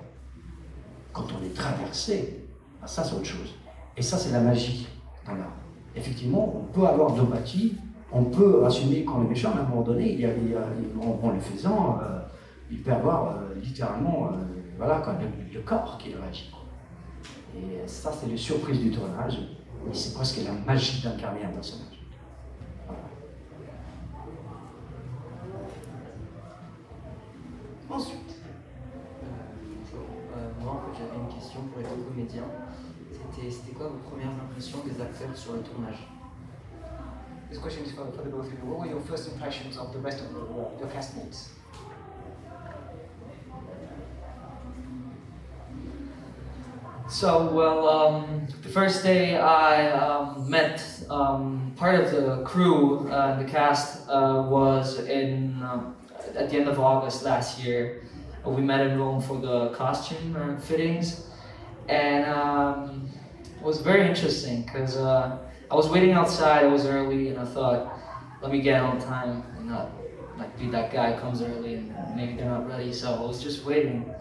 [1.15, 2.41] quand on est traversé,
[2.83, 3.55] ah, ça c'est autre chose.
[3.97, 4.87] Et ça c'est la magie
[5.25, 5.57] dans l'art.
[5.97, 7.77] Effectivement, on peut avoir de l'empathie,
[8.13, 10.29] on peut assumer qu'on est méchant, mais à un moment donné,
[11.01, 12.21] en, le faisant, euh,
[12.71, 14.37] il peut avoir euh, littéralement euh,
[14.77, 15.03] voilà,
[15.53, 16.51] le, corps qui réagit.
[17.57, 19.39] Et ça, c'est les surprises du tournage,
[19.89, 21.87] et c'est presque la magie d'incarner un personnage.
[27.89, 28.24] Ensuite.
[30.75, 32.43] En j'avais une question pour être comédien.
[33.33, 36.09] C'était, quoi vos premières impressions des acteurs sur le tournage
[37.55, 38.59] this question is for, for the both of you.
[38.65, 41.51] What were your first impressions of the rest of your, your castmates?
[47.09, 53.39] So, well, um, the first day I um, met um, part of the crew, uh,
[53.39, 55.95] the cast, uh, was in um,
[56.35, 58.03] at the end of August last year.
[58.45, 61.27] We met in Rome for the costume fittings,
[61.89, 63.09] and um,
[63.57, 65.39] it was very interesting because uh,
[65.71, 66.65] I was waiting outside.
[66.65, 67.99] It was early, and I thought,
[68.43, 69.91] let me get on time and not
[70.39, 72.93] like be that guy comes early and maybe they're not ready.
[72.93, 74.13] So I was just waiting.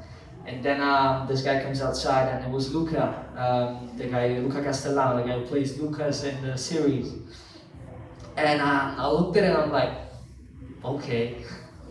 [0.46, 4.62] And then um, this guy comes outside, and it was Luca, um, the guy Luca
[4.62, 7.14] Castellano, the guy who plays Lucas in the series.
[8.36, 9.94] And uh, I looked at him, and I'm like,
[10.84, 11.46] okay,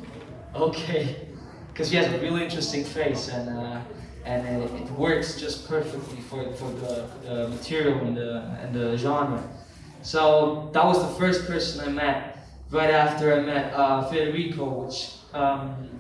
[0.55, 1.29] okay,
[1.73, 3.81] because he has a really interesting face, and uh,
[4.25, 8.97] and it, it works just perfectly for, for the, the material and the and the
[8.97, 9.43] genre.
[10.03, 12.29] So that was the first person I met.
[12.71, 15.91] Right after I met uh, Federico, which um,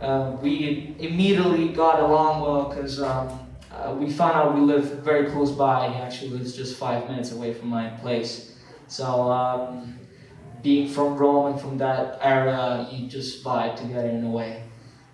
[0.00, 5.30] uh, we immediately got along well because um, uh, we found out we live very
[5.30, 5.88] close by.
[5.88, 8.58] He actually lives just five minutes away from my place.
[8.88, 9.98] So, um,
[10.62, 14.65] being from Rome and from that area, you just vibe together in a way.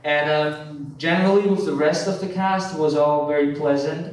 [0.04, 4.10] And um, generally, with the rest of the cast, was all very pleasant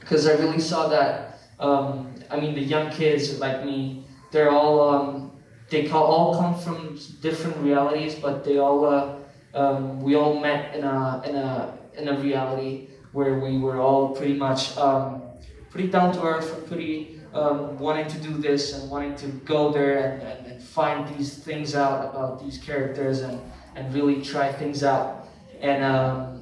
[0.00, 1.40] because I really saw that.
[1.58, 5.32] Um, I mean, the young kids like me, they're all um,
[5.70, 9.16] they all come from different realities, but they all uh,
[9.54, 14.14] um, we all met in a in a in a reality where we were all
[14.14, 15.22] pretty much um,
[15.70, 19.98] pretty down to earth, pretty um, wanting to do this and wanting to go there
[19.98, 23.40] and, and, and find these things out about these characters and,
[23.76, 25.28] and really try things out.
[25.60, 26.34] And um,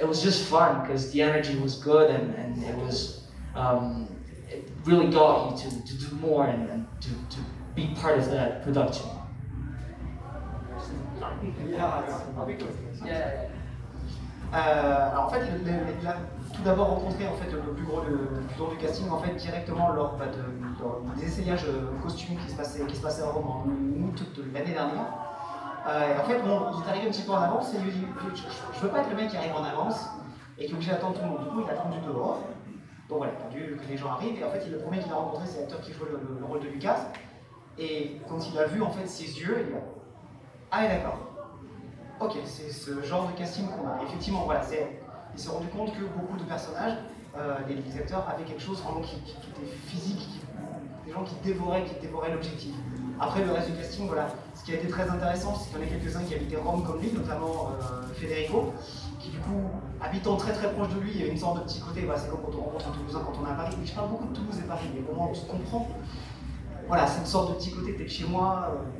[0.00, 4.08] it was just fun because the energy was good and, and it was um,
[4.50, 7.40] it really got you to, to do more and, and to, to
[7.74, 9.08] be part of that production.
[14.54, 15.40] Euh, alors en fait,
[16.00, 16.16] il a
[16.54, 19.92] tout d'abord rencontré en fait le plus gros, le, le du casting en fait directement
[19.92, 23.26] lors bah, de, lors des essayages euh, costumes qui se passaient, qui se passaient à
[23.26, 25.27] Rome en août de l'année dernière.
[25.88, 26.48] Euh, en fait, il
[26.86, 28.42] est arrivé un petit peu en avance et il lui dit je,
[28.76, 30.06] je veux pas être le mec qui arrive en avance
[30.58, 31.44] et qui est obligé d'attendre tout le monde.
[31.44, 32.40] Du coup, il a attendu dehors.
[33.08, 35.14] Donc voilà, attendu que les gens arrivent et en fait, il- le premier qu'il a
[35.14, 36.98] rencontré, c'est l'acteur qui jouait le, le- le rôle de Lucas.
[37.78, 39.80] Et quand il a vu en fait ses yeux, il a
[40.70, 41.18] ah d'accord.
[42.20, 44.02] Ok, c'est ce genre de casting qu'on a.
[44.02, 44.60] Effectivement, voilà,
[45.32, 46.98] il s'est rendu compte que beaucoup de personnages,
[47.38, 50.42] euh, les, acteurs, avaient quelque chose qui, qui- était physique,
[51.06, 52.74] des gens qui dévoraient, qui dévoraient l'objectif.
[53.20, 55.82] Après, le reste du casting, voilà, ce qui a été très intéressant, c'est qu'il y
[55.82, 58.72] en a quelques-uns qui habitaient Rome comme lui, notamment euh, Federico,
[59.18, 59.60] qui du coup,
[60.00, 62.20] habitant très très proche de lui, il y a une sorte de petit côté, voilà,
[62.20, 63.74] c'est comme quand on rencontre un Toulousain quand on est à Paris.
[63.80, 65.88] Oui, je parle beaucoup de Toulouse et Paris, mais au moins on se comprend.
[66.86, 68.70] Voilà, c'est une sorte de petit côté peut-être chez moi.
[68.70, 68.98] euh,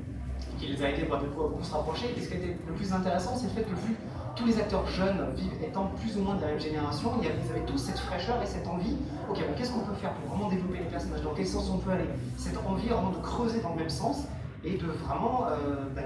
[0.59, 2.15] qui les a aidés bah, à beaucoup se rapprocher.
[2.17, 3.97] Et ce qui a été le plus intéressant, c'est le fait que vu
[4.39, 7.67] tous les acteurs jeunes vivent étant plus ou moins de la même génération, ils avaient
[7.67, 8.97] tous cette fraîcheur et cette envie.
[9.29, 11.23] Ok, qu'est-ce qu'on peut faire pour vraiment développer les personnages?
[11.23, 12.09] Dans quel sens on peut aller?
[12.37, 14.29] Cette envie vraiment de creuser dans le même sens
[14.65, 16.03] et de vraiment euh, bah,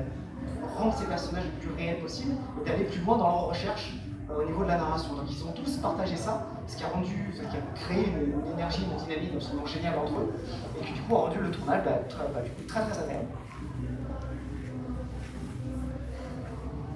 [0.79, 2.33] rendre ces personnages le plus réels possible
[2.65, 3.97] et d'aller plus loin dans leur recherche
[4.31, 5.15] euh, au niveau de la narration.
[5.15, 8.51] Donc ils ont tous partagé ça, ce qui a rendu, ce qui a créé une,
[8.55, 10.33] énergie, une dynamique absolument géniale entre eux,
[10.81, 13.27] et qui du coup a rendu le tournage bah, très, bah, très très agréable.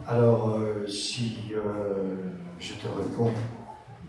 [0.08, 1.60] Alors, euh, si euh,
[2.60, 3.32] je te réponds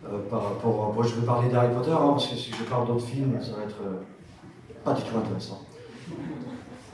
[0.05, 0.93] euh, par rapport.
[0.93, 3.57] Moi, je vais parler d'Harry Potter, hein, parce que si je parle d'autres films, ça
[3.57, 3.81] va être
[4.83, 5.61] pas du tout intéressant.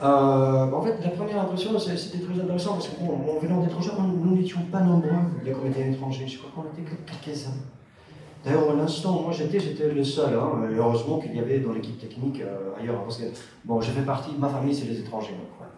[0.01, 4.35] En fait, la première impression, c'était très intéressant parce que, bon, en venant d'étrangers, nous
[4.35, 5.09] n'étions pas nombreux,
[5.43, 6.27] les comédiens étrangers.
[6.27, 7.51] Je crois qu'on était que quelques-uns.
[8.45, 10.33] D'ailleurs, à l'instant où moi j'étais, j'étais le seul.
[10.33, 12.41] Hein, heureusement qu'il y avait dans l'équipe technique
[12.79, 13.03] ailleurs.
[13.03, 13.25] Parce que,
[13.65, 15.33] bon, je fais partie, ma famille, c'est les étrangers.
[15.33, 15.71] donc, voilà.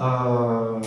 [0.00, 0.80] Euh,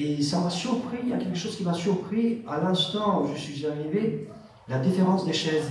[0.00, 3.28] et ça m'a surpris, il y a quelque chose qui m'a surpris à l'instant où
[3.34, 4.28] je suis arrivé,
[4.66, 5.70] la différence des chaises.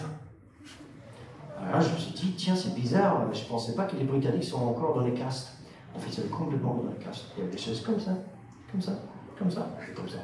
[1.60, 4.04] Alors là, je me suis dit, tiens, c'est bizarre, je ne pensais pas que les
[4.04, 5.54] Britanniques sont encore dans les castes.
[5.96, 7.26] En fait, ils étaient complètement dans les castes.
[7.36, 8.12] Il y avait des chaises comme ça,
[8.72, 8.92] comme ça,
[9.38, 10.18] comme ça, comme ça.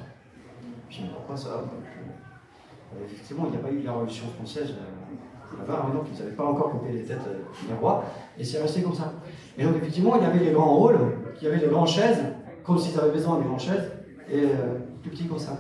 [0.89, 1.49] Je me dis, pourquoi ça?
[1.49, 6.19] Euh, Effectivement, il n'y a pas eu la Révolution française euh, là-bas, hein, donc ils
[6.19, 8.05] n'avaient pas encore coupé les têtes euh, des rois,
[8.37, 9.13] et c'est resté comme ça.
[9.57, 10.99] Et donc, effectivement, il y avait les grands rôles,
[11.41, 12.19] il y avait les grandes chaises,
[12.63, 13.91] comme s'ils avaient besoin des grandes chaises,
[14.29, 15.57] et euh, plus petits comme ça.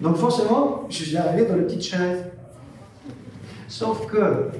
[0.00, 2.24] Donc, forcément, je suis arrivé dans les petites chaises.
[3.68, 4.50] Sauf que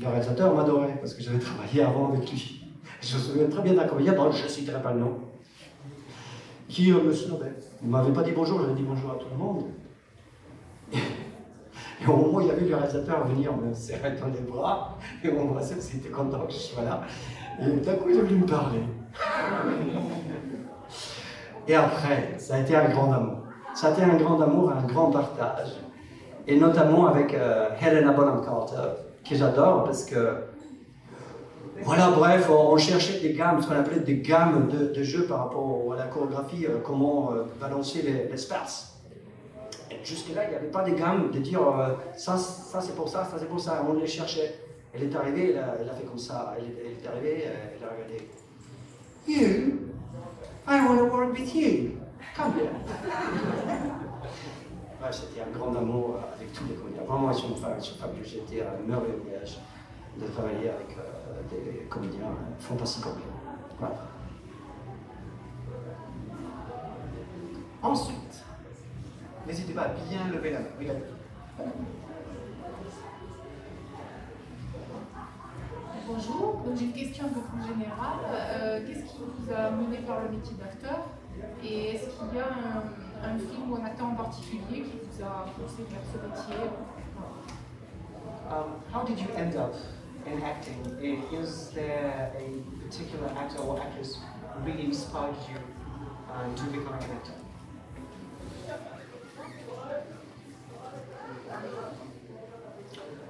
[0.00, 2.62] le réalisateur m'adorait, parce que j'avais travaillé avant avec lui.
[3.00, 5.18] Je me souviens très bien d'un comédien dont je ne citerai pas le nom,
[6.68, 7.54] qui euh, me snobait.
[7.82, 9.64] Il ne m'avait pas dit bonjour, j'avais dit bonjour à tout le monde.
[10.92, 14.98] Et au moment où il y avait le réalisateur venir me serrer dans les bras
[15.22, 17.02] et m'embrasser parce qu'il était content que je sois là,
[17.60, 18.80] et d'un coup il est venu me parler.
[21.68, 23.38] Et après, ça a été un grand amour.
[23.74, 25.72] Ça a été un grand amour, un grand partage.
[26.46, 30.44] Et notamment avec euh, Helena Bonham Carter, que j'adore parce que,
[31.82, 35.40] voilà, bref, on, cherchait des gammes, ce qu'on appelait des gammes de, de jeux par
[35.40, 38.36] rapport à la chorégraphie, euh, comment euh, balancer les,
[40.04, 41.60] Jusque-là, il n'y avait pas de gamme de dire
[42.16, 43.84] ça, ça c'est pour ça, ça c'est pour ça.
[43.88, 44.54] On les cherchait.
[44.94, 46.54] Elle est arrivée, elle a, fait comme ça.
[46.56, 48.28] Elle, est- arrivée, elle a regardé.
[50.66, 52.00] I want to work with you.
[52.34, 52.70] Come here.
[55.00, 57.02] Ouais, C'était un grand amour euh, avec tous les comédiens.
[57.06, 58.24] Vraiment, ils sont, fa- ils sont fabuleux.
[58.24, 59.58] J'étais un merveilleux voyage
[60.20, 63.04] de travailler avec euh, des comédiens euh, fantastiques.
[67.82, 68.44] Ensuite,
[69.46, 70.66] n'hésitez pas à bien lever la main.
[70.80, 70.86] Oui,
[76.06, 78.18] Bonjour, donc j'ai une question un peu plus générale.
[78.30, 81.08] Euh, Qu'est-ce qui vous a mené par le métier d'acteur?
[81.64, 85.24] Et est-ce qu'il y a un, un film ou un acteur en particulier qui vous
[85.24, 86.64] a poussé vers ce métier?
[88.48, 89.74] Um, how did you end up
[90.26, 90.78] in acting?
[91.32, 94.18] Is there a particular actor or actress
[94.54, 95.58] who really inspired you
[96.30, 97.32] uh, to become an actor?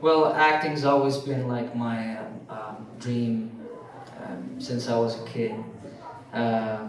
[0.07, 3.67] Well, acting's always been like my um, um, dream
[4.23, 5.53] um, since I was a kid.
[6.33, 6.89] Uh,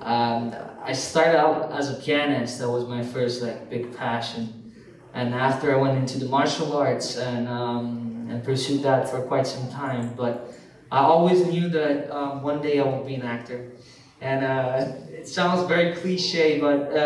[0.00, 2.60] um, I started out as a pianist.
[2.60, 4.72] That was my first like big passion.
[5.12, 9.48] And after I went into the martial arts and um, and pursued that for quite
[9.48, 10.54] some time, but
[10.92, 13.72] I always knew that um, one day I would be an actor.
[14.20, 16.96] And uh, it sounds very cliche, but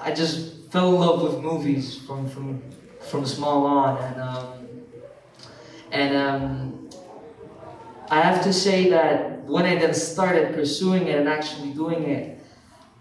[0.00, 2.62] I just fell in love with movies from from
[3.10, 4.52] from small on, and um,
[5.90, 6.90] and um,
[8.10, 12.36] I have to say that when I then started pursuing it and actually doing it,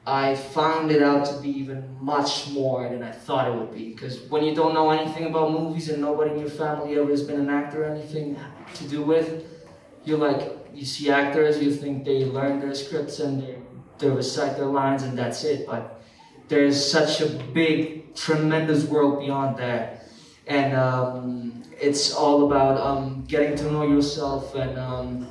[0.07, 3.89] I found it out to be even much more than I thought it would be.
[3.89, 7.23] Because when you don't know anything about movies and nobody in your family ever has
[7.23, 8.37] been an actor or anything
[8.75, 9.45] to do with,
[10.03, 13.57] you're like, you see actors, you think they learn their scripts and they,
[13.97, 15.65] they recite their lines and that's it.
[15.65, 16.03] But
[16.49, 20.08] there's such a big, tremendous world beyond that.
[20.47, 25.28] And um, it's all about um, getting to know yourself and um,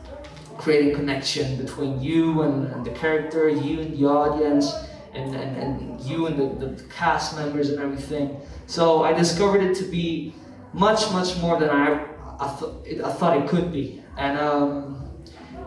[0.59, 4.73] creating connection between you and, and, the character, you and the audience,
[5.13, 8.41] and, and, and you and the, the, cast members and everything.
[8.67, 10.35] So I discovered it to be
[10.73, 12.05] much, much more than I,
[12.41, 14.03] I, th- I thought it could be.
[14.17, 15.11] And um,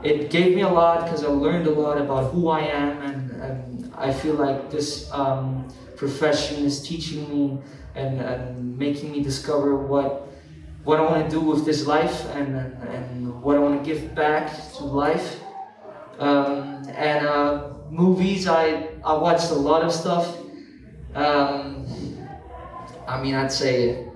[0.03, 3.31] it gave me a lot because I learned a lot about who I am, and,
[3.41, 7.61] and I feel like this um, profession is teaching me
[7.95, 10.23] and, and making me discover what
[10.83, 14.15] what I want to do with this life and, and, what I want to give
[14.15, 15.41] back to life.
[16.17, 20.37] Um, and uh, movies, I, I watched a lot of stuff.
[21.13, 21.85] Um,
[23.05, 24.07] I mean, I'd say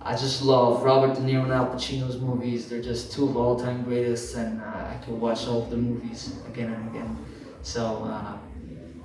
[0.00, 2.66] I just love Robert De Niro and Al Pacino's movies.
[2.66, 5.76] They're just two of all time greatest, and uh, I could watch all of the
[5.76, 7.16] movies again and again.
[7.60, 8.38] So uh,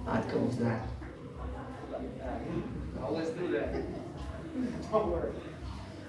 [0.08, 0.91] I'd go with that.
[2.22, 3.72] Do that.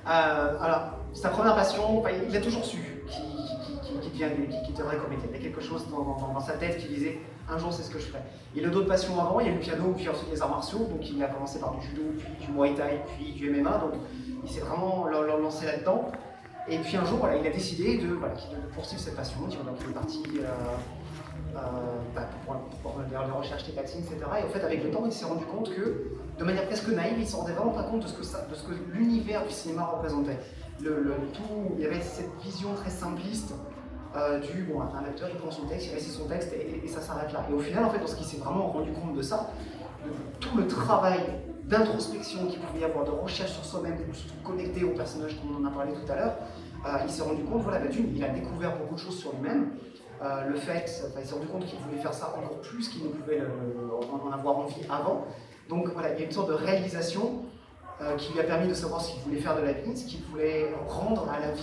[0.04, 4.34] Euh, alors, sa première passion, il a toujours su qu'il qui, devient,
[4.66, 5.26] qui, devrait comédien.
[5.30, 8.00] Il y a quelque chose dans, sa tête qui disait un jour c'est ce que
[8.00, 8.18] je ferai.
[8.56, 10.78] Il a d'autres passions avant, il y a le piano, puis ensuite les arts martiaux,
[10.78, 13.92] donc il a commencé par du judo, puis du muay thai, puis du MMA, donc
[14.42, 16.10] il s'est vraiment lancé là-dedans.
[16.68, 18.18] Et puis un jour, il a décidé de,
[18.74, 20.22] poursuivre cette passion, donc il est parti
[21.54, 24.16] bah, pour, pour, les recherches etc.
[24.40, 27.14] Et en fait, avec le temps, il s'est rendu compte que, de manière presque naïve,
[27.18, 30.38] il ne se rendait vraiment pas compte de ce que, l'univers du cinéma représentait.
[30.80, 33.54] Il y avait cette vision très simpliste
[34.16, 37.00] euh, du bon, un acteur, il prend son texte, il récite son texte et, ça
[37.00, 37.46] s'arrête là.
[37.50, 39.50] Et au final, en fait, lorsqu'il s'est vraiment rendu compte de ça,
[40.40, 41.20] tout le travail
[41.72, 45.56] d'introspection qu'il pouvait y avoir, de recherche sur soi-même, de se connecter au personnage qu'on
[45.56, 46.36] en a parlé tout à l'heure,
[46.86, 49.70] euh, il s'est rendu compte, voilà, bah, il a découvert beaucoup de choses sur lui-même,
[50.22, 50.84] euh, le fait,
[51.18, 54.58] il s'est rendu compte qu'il voulait faire ça encore plus qu'il ne pouvait en avoir
[54.58, 55.26] envie avant.
[55.68, 57.42] Donc voilà, il y a une sorte de réalisation
[58.00, 60.04] euh, qui lui a permis de savoir ce qu'il voulait faire de la vie, ce
[60.06, 61.62] qu'il voulait rendre à la vie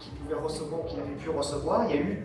[0.00, 1.84] qu'il pouvait recevoir, qu'il avait pu recevoir.
[1.88, 2.24] Il y a eu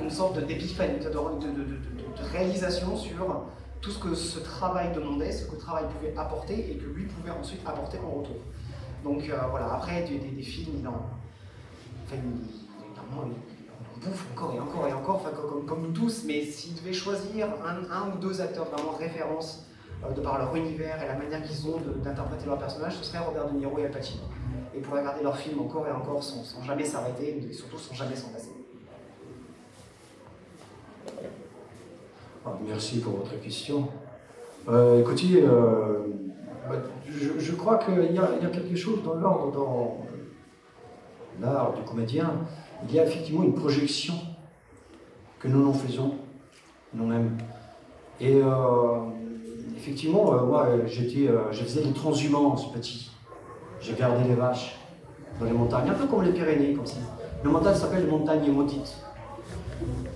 [0.00, 3.44] une sorte d'épiphanie, de, de, de, réalisation sur
[3.84, 7.04] tout ce que ce travail demandait, ce que le travail pouvait apporter et que lui
[7.04, 8.36] pouvait ensuite apporter en retour.
[9.04, 11.06] Donc euh, voilà, après des, films, il en,
[12.06, 12.16] enfin,
[14.00, 15.22] bouffe encore et encore et encore,
[15.66, 19.66] comme, nous tous, mais s'il devait choisir un, ou deux acteurs vraiment référence
[20.02, 23.18] euh, de par leur univers et la manière qu'ils ont d'interpréter leur personnage, ce serait
[23.18, 24.22] Robert De Niro et Al Pacino.
[24.74, 28.16] Et pour regarder leurs films encore et encore sans, jamais s'arrêter, et surtout sans jamais
[28.16, 28.48] s'en passer.
[31.06, 31.20] Ah,
[32.66, 33.88] merci pour votre question.
[34.68, 36.06] Euh, écoutez, euh,
[37.38, 39.96] je, crois qu'il y, a quelque chose dans l'ordre, dans
[41.40, 42.32] l'art du comédien,
[42.88, 44.14] il y a effectivement une projection
[45.38, 46.14] que nous nous faisons
[46.94, 47.36] nous-mêmes.
[48.20, 49.00] Et euh,
[49.76, 53.10] effectivement, moi, j'étais, je faisais les transhumances petit.
[53.80, 54.78] J'ai gardé les vaches
[55.38, 56.96] dans les montagnes, un peu comme les Pyrénées, comme ça.
[57.42, 58.96] Les montagnes s'appellent les montagnes maudites.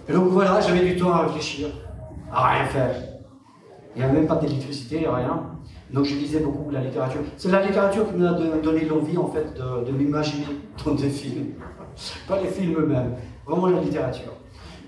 [0.09, 1.69] Et donc voilà, j'avais du temps à réfléchir,
[2.33, 2.91] à rien faire.
[3.95, 5.43] Il n'y avait même pas d'électricité, rien.
[5.93, 7.21] Donc je lisais beaucoup la littérature.
[7.37, 10.47] C'est la littérature qui m'a donné l'envie, en fait, de, de m'imaginer
[10.85, 11.55] dans des films
[12.27, 13.15] pas les films eux-mêmes,
[13.47, 14.33] vraiment la littérature.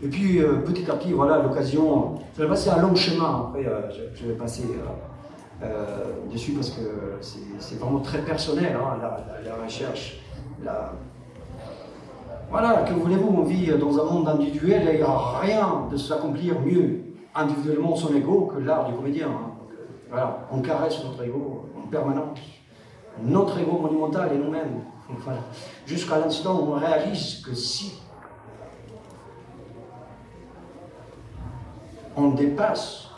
[0.02, 3.66] Et puis euh, petit à petit, voilà, l'occasion, je vais passer un long chemin, après
[3.66, 4.64] euh, je, vais passer
[5.62, 5.84] euh,
[6.32, 6.80] dessus parce que
[7.58, 8.98] c'est vraiment très personnel, hein,
[9.44, 10.20] la, recherche.
[12.50, 15.96] Voilà, que voulez-vous, on vit dans un monde individuel et il n'y a rien de
[15.96, 17.02] s'accomplir mieux
[17.34, 19.28] individuellement son ego que l'art du comédien.
[19.28, 19.50] Hein.
[20.08, 22.38] Voilà, on caresse notre ego en permanence.
[23.22, 24.82] Notre ego monumental et nous-mêmes.
[25.86, 28.00] Jusqu'à l'instant où on réalise que si
[32.16, 33.08] on dépasse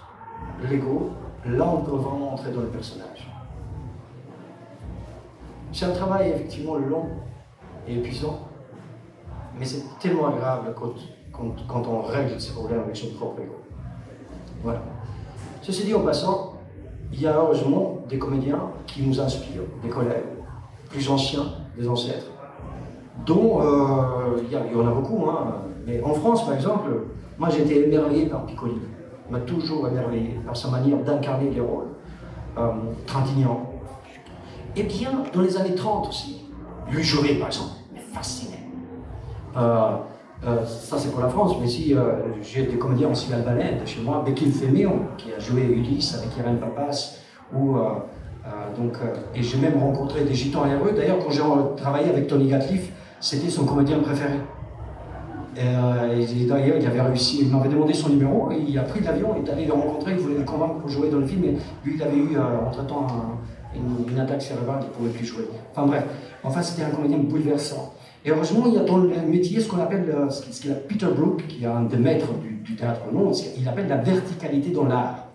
[0.68, 1.10] l'ego,
[1.46, 3.28] là on peut vraiment entrer dans le personnage.
[5.72, 7.08] C'est un travail effectivement long
[7.88, 8.40] et épuisant,
[9.58, 10.92] mais c'est tellement agréable quand,
[11.66, 13.54] quand, on règle ces problèmes avec son propre ego.
[14.62, 14.80] Voilà.
[15.62, 16.54] Ceci dit, en passant,
[17.12, 20.24] il y a heureusement des comédiens qui nous inspirent, des collègues
[20.88, 21.46] plus anciens,
[21.76, 22.26] des ancêtres,
[23.24, 25.24] dont euh, il y, en a beaucoup.
[25.28, 25.54] Hein.
[25.86, 26.90] Mais en France, par exemple,
[27.38, 28.74] moi j'ai été émerveillé par Piccoli.
[29.30, 31.88] M'a toujours émerveillé par sa manière d'incarner les rôles.
[32.58, 32.70] Euh,
[33.06, 33.70] Trintignant.
[34.76, 36.44] Et bien, dans les années 30 aussi,
[36.90, 38.58] lui jouer par exemple, me fascinait.
[39.56, 39.96] Euh,
[40.44, 44.00] Euh, ça c'est pour la France, mais si euh, j'ai des comédiens albanais de chez
[44.00, 47.18] moi, Bekil Feméon, qui a joué Ulysse avec Irène Papas,
[47.54, 47.90] ou, euh,
[48.76, 48.94] donc,
[49.36, 50.92] et j'ai même rencontré des gitans heureux.
[50.96, 51.42] D'ailleurs, quand j'ai
[51.76, 52.90] travaillé avec Tony Gatliff,
[53.20, 54.34] c'était son comédien préféré.
[55.54, 59.46] Et, d'ailleurs, il avait réussi, il m'avait demandé son numéro, il a pris l'avion, il
[59.46, 61.94] est allé le rencontrer, il voulait le convaincre pour jouer dans le film, et lui,
[61.94, 62.36] il avait eu
[62.66, 63.06] entre-temps
[63.76, 65.44] une, attaque cérébrale, il ne pouvait plus jouer.
[65.70, 66.04] Enfin bref,
[66.42, 67.92] enfin, c'était un comédien bouleversant.
[68.24, 70.76] Et heureusement, il y a dans le métier ce qu'on appelle, euh, ce qu'il a
[70.76, 74.70] Peter Brook, qui est un des maîtres du, théâtre au monde, il appelle la verticalité
[74.70, 75.26] dans l'art.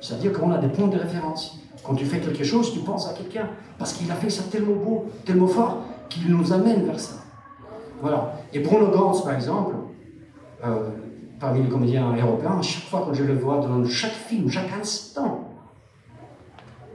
[0.00, 1.58] C'est-à-dire qu'on a des points de référence.
[1.82, 4.76] Quand tu fais quelque chose, tu penses à quelqu'un, parce qu'il a fait ça tellement
[4.76, 7.14] beau, tellement fort, qu'il nous amène vers ça.
[8.00, 8.34] Voilà.
[8.52, 9.74] Et Bruno Gans, par exemple,
[10.64, 10.90] euh,
[11.40, 14.72] parmi les comédiens européens, à chaque fois que je le vois dans chaque film, chaque
[14.80, 15.48] instant,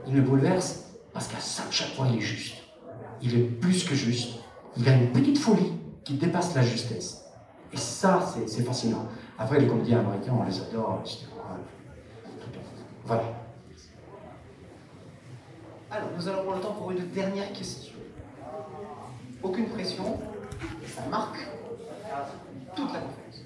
[0.06, 1.36] il me bouleverse, parce qu'à
[1.70, 2.56] chaque fois, il est juste.
[3.20, 4.38] Il est plus que juste
[4.76, 5.72] il a une petite folie
[6.04, 7.24] qui dépasse la justesse.
[7.72, 9.06] Et ça, c'est fascinant.
[9.38, 11.26] Après, les comédiens américains, on les adore, etc.
[13.04, 13.22] Voilà.
[15.90, 17.94] Alors, nous allons avoir le temps pour une dernière question.
[19.42, 20.18] Aucune pression,
[20.86, 21.38] ça marque
[22.74, 23.44] toute la conférence.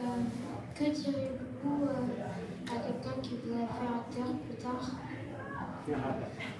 [0.00, 0.04] Euh,
[0.74, 4.90] que direz-vous euh, à quelqu'un qui voudrait faire acteur plus tard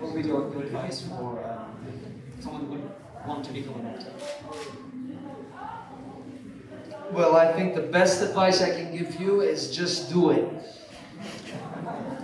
[0.00, 2.90] What would your, your advice for uh, someone who would
[3.26, 4.12] want to become an actor?
[7.12, 10.48] Well, I think the best advice I can give you is just do it.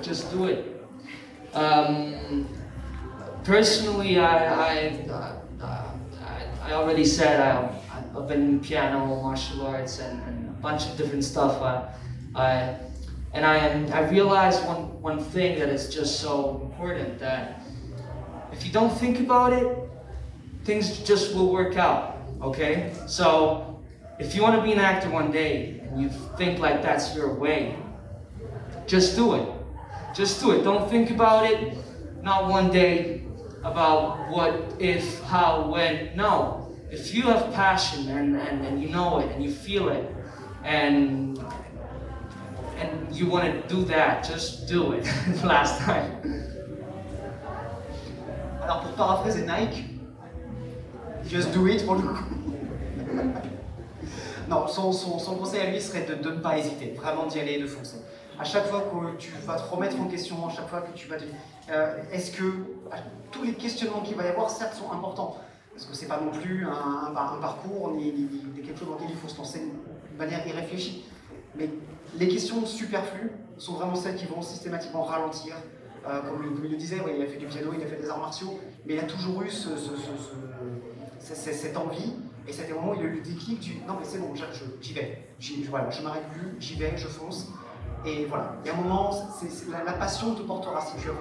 [0.03, 0.87] Just do it.
[1.53, 2.49] Um,
[3.45, 7.71] personally, I, I, uh, I, I, already said I,
[8.15, 11.61] have been in piano, martial arts, and, and, a bunch of different stuff.
[11.63, 11.89] I,
[12.35, 12.77] I
[13.35, 17.61] and I, I realized one, one thing that is just so important that
[18.53, 19.77] if you don't think about it,
[20.65, 22.93] things just will work out, okay?
[23.09, 23.83] So
[24.21, 27.35] if you want to be an actor one day and you think like that's your
[27.35, 27.77] way,
[28.87, 29.49] just do it.
[30.15, 30.63] Just do it.
[30.63, 31.77] Don't think about it,
[32.23, 33.25] not one day
[33.65, 36.17] about what, if, how, when.
[36.17, 36.73] No.
[36.93, 40.15] If you have passion and, and, and you know it and you feel it
[40.65, 41.34] and
[42.81, 45.05] and you want to do that, just do it.
[45.45, 46.21] Last time.
[48.63, 49.85] Alors pour paraphraser Nike,
[51.27, 52.25] just do it pour le coup.
[54.49, 54.91] non, son,
[55.37, 57.99] conseil à lui serait de, ne pas hésiter, vraiment d'y aller de foncer.
[58.39, 61.07] À chaque fois que tu vas te remettre en question, à chaque fois que tu
[61.09, 61.25] vas te
[61.71, 62.45] euh, est-ce que
[63.31, 65.37] tous les questionnements qu'il va y avoir, certes, sont importants,
[65.73, 69.11] parce que c'est pas non plus un, parcours ni, ni, ni, quelque chose dans lequel
[69.11, 71.05] il faut se lancer de manière irréfléchie.
[71.57, 71.71] Mais
[72.19, 75.55] les questions superflues sont vraiment celles qui vont systématiquement ralentir.
[76.07, 78.19] Euh, comme il le disait, il a fait du piano, il a fait des arts
[78.19, 79.51] martiaux, mais il a toujours eu
[81.21, 82.13] cette envie.
[82.47, 84.35] Et c'était le moment où il a eu le déclic du non, mais c'est bon,
[84.81, 85.29] j'y vais.
[85.71, 87.49] Voilà, je m'arrête plus, j'y vais, je fonce.
[88.05, 88.57] Et voilà.
[88.67, 89.17] Et à un moment,
[89.71, 90.83] la, passion te portera.
[90.83, 91.13] Si tu as,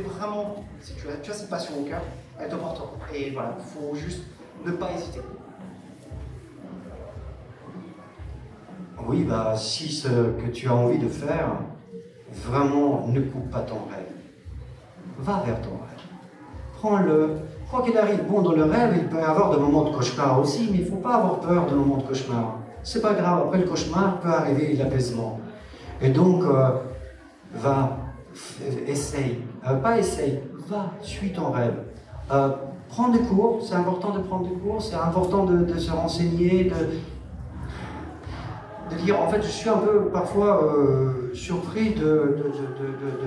[0.00, 0.64] vraiment,
[1.22, 2.00] tu as cette passion au cœur,
[2.40, 2.90] elle te portera.
[3.14, 4.22] Et voilà, il faut juste
[4.64, 5.20] ne pas hésiter.
[9.06, 11.48] Oui, bah, si ce que tu as envie de faire,
[12.32, 14.12] vraiment ne coupe pas ton rêve.
[15.18, 16.04] Va vers ton rêve.
[16.78, 17.30] Prends-le.
[17.70, 20.40] Quoi qu'il arrive, bon, dans le rêve, il peut y avoir des moments de cauchemar
[20.40, 22.58] aussi, mais il ne faut pas avoir peur de moments de cauchemar.
[22.82, 25.40] C'est pas grave, après le cauchemar peut arriver l'apaisement.
[26.00, 26.70] Et donc, euh,
[27.54, 27.98] va,
[28.86, 29.38] essaye.
[29.66, 31.74] Euh, pas essaye, va, suis ton rêve.
[32.32, 32.50] Euh,
[32.88, 36.64] prends des cours, c'est important de prendre des cours, c'est important de, de, se renseigner,
[36.64, 36.74] de,
[38.90, 42.36] de dire, en fait, je suis un peu parfois euh, surpris de,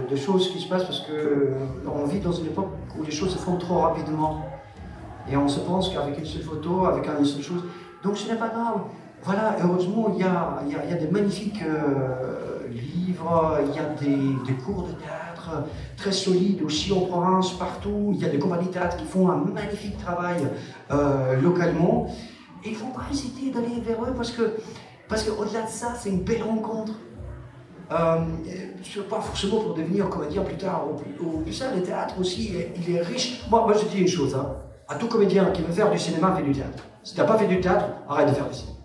[0.09, 3.31] de, choses qui se passent parce qu'on euh, vit dans une époque où les choses
[3.31, 4.45] se font trop rapidement.
[5.29, 7.63] Et on se pense qu'avec une seule photo, avec une seule chose.
[8.03, 8.81] Donc ce n'est pas grave.
[9.23, 13.89] Voilà, heureusement, il y a, il y a, des magnifiques euh, livres, il y a
[13.99, 15.63] des, des, cours de théâtre
[15.97, 18.11] très solides aussi en province, partout.
[18.13, 20.47] Il y a des compagnies de théâtre qui font un magnifique travail
[21.41, 22.07] localement.
[22.63, 24.53] Et il ne faut pas hésiter d'aller vers eux parce que
[25.09, 26.93] parce qu'au-delà de ça, c'est une belle rencontre.
[27.91, 28.19] Euh,
[29.09, 30.85] pas forcément pour devenir comédien plus tard.
[30.89, 30.93] Au
[31.39, 33.43] plus, le théâtre aussi, il est, riche.
[33.49, 34.57] Moi, moi, je dis une chose, hein.
[34.87, 36.83] à tout comédien qui veut faire du cinéma, fait du théâtre.
[37.03, 38.77] Si tu n'as pas fait du théâtre, arrête de faire du cinéma.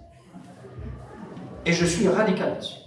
[1.66, 2.78] Et je suis radical là-dessus.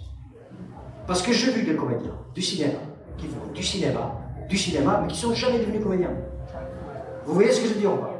[1.06, 2.78] Parce que j'ai vu des comédiens du cinéma,
[3.18, 4.14] qui font du cinéma,
[4.48, 6.14] du cinéma, mais qui sont jamais devenus comédiens.
[7.26, 8.12] Vous voyez ce que je veux dire ou pas?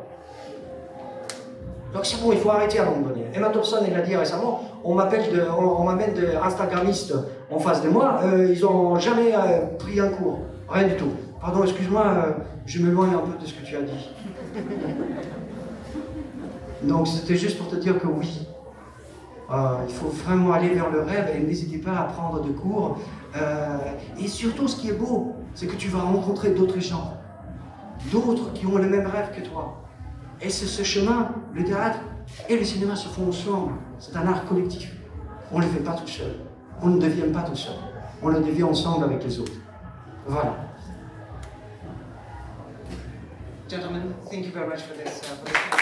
[1.94, 3.08] Donc c'est bon, il faut arrêter à un moment.
[3.34, 5.22] Emma Thompson, elle l'a dit récemment, on m'appelle,
[5.58, 7.14] on, m'amène des Instagramistes
[7.50, 11.10] en face de moi, euh, ils n'ont jamais euh, pris un cours, rien du tout.
[11.40, 12.32] Pardon, excuse-moi, euh,
[12.66, 14.10] je m'éloigne un peu de ce que tu as dit.
[16.82, 18.46] Donc c'était juste pour te dire que oui,
[19.50, 22.98] euh, il faut vraiment aller vers le rêve et n'hésitez pas à prendre des cours.
[24.18, 27.18] Et surtout, ce qui est beau, c'est que tu vas rencontrer d'autres gens,
[28.10, 29.82] d'autres qui ont le même rêve que toi.
[30.40, 31.98] Et c'est ce chemin, le théâtre
[32.48, 33.72] et le cinéma se font ensemble.
[33.98, 34.94] C'est un art collectif.
[35.52, 36.32] On ne le fait pas tout seul.
[36.82, 37.74] On ne devient pas tout seul.
[38.22, 39.52] On le devient ensemble avec les autres.
[40.26, 40.56] Voilà.
[43.68, 45.20] Gentlemen, thank you very much for this.
[45.22, 45.75] Uh.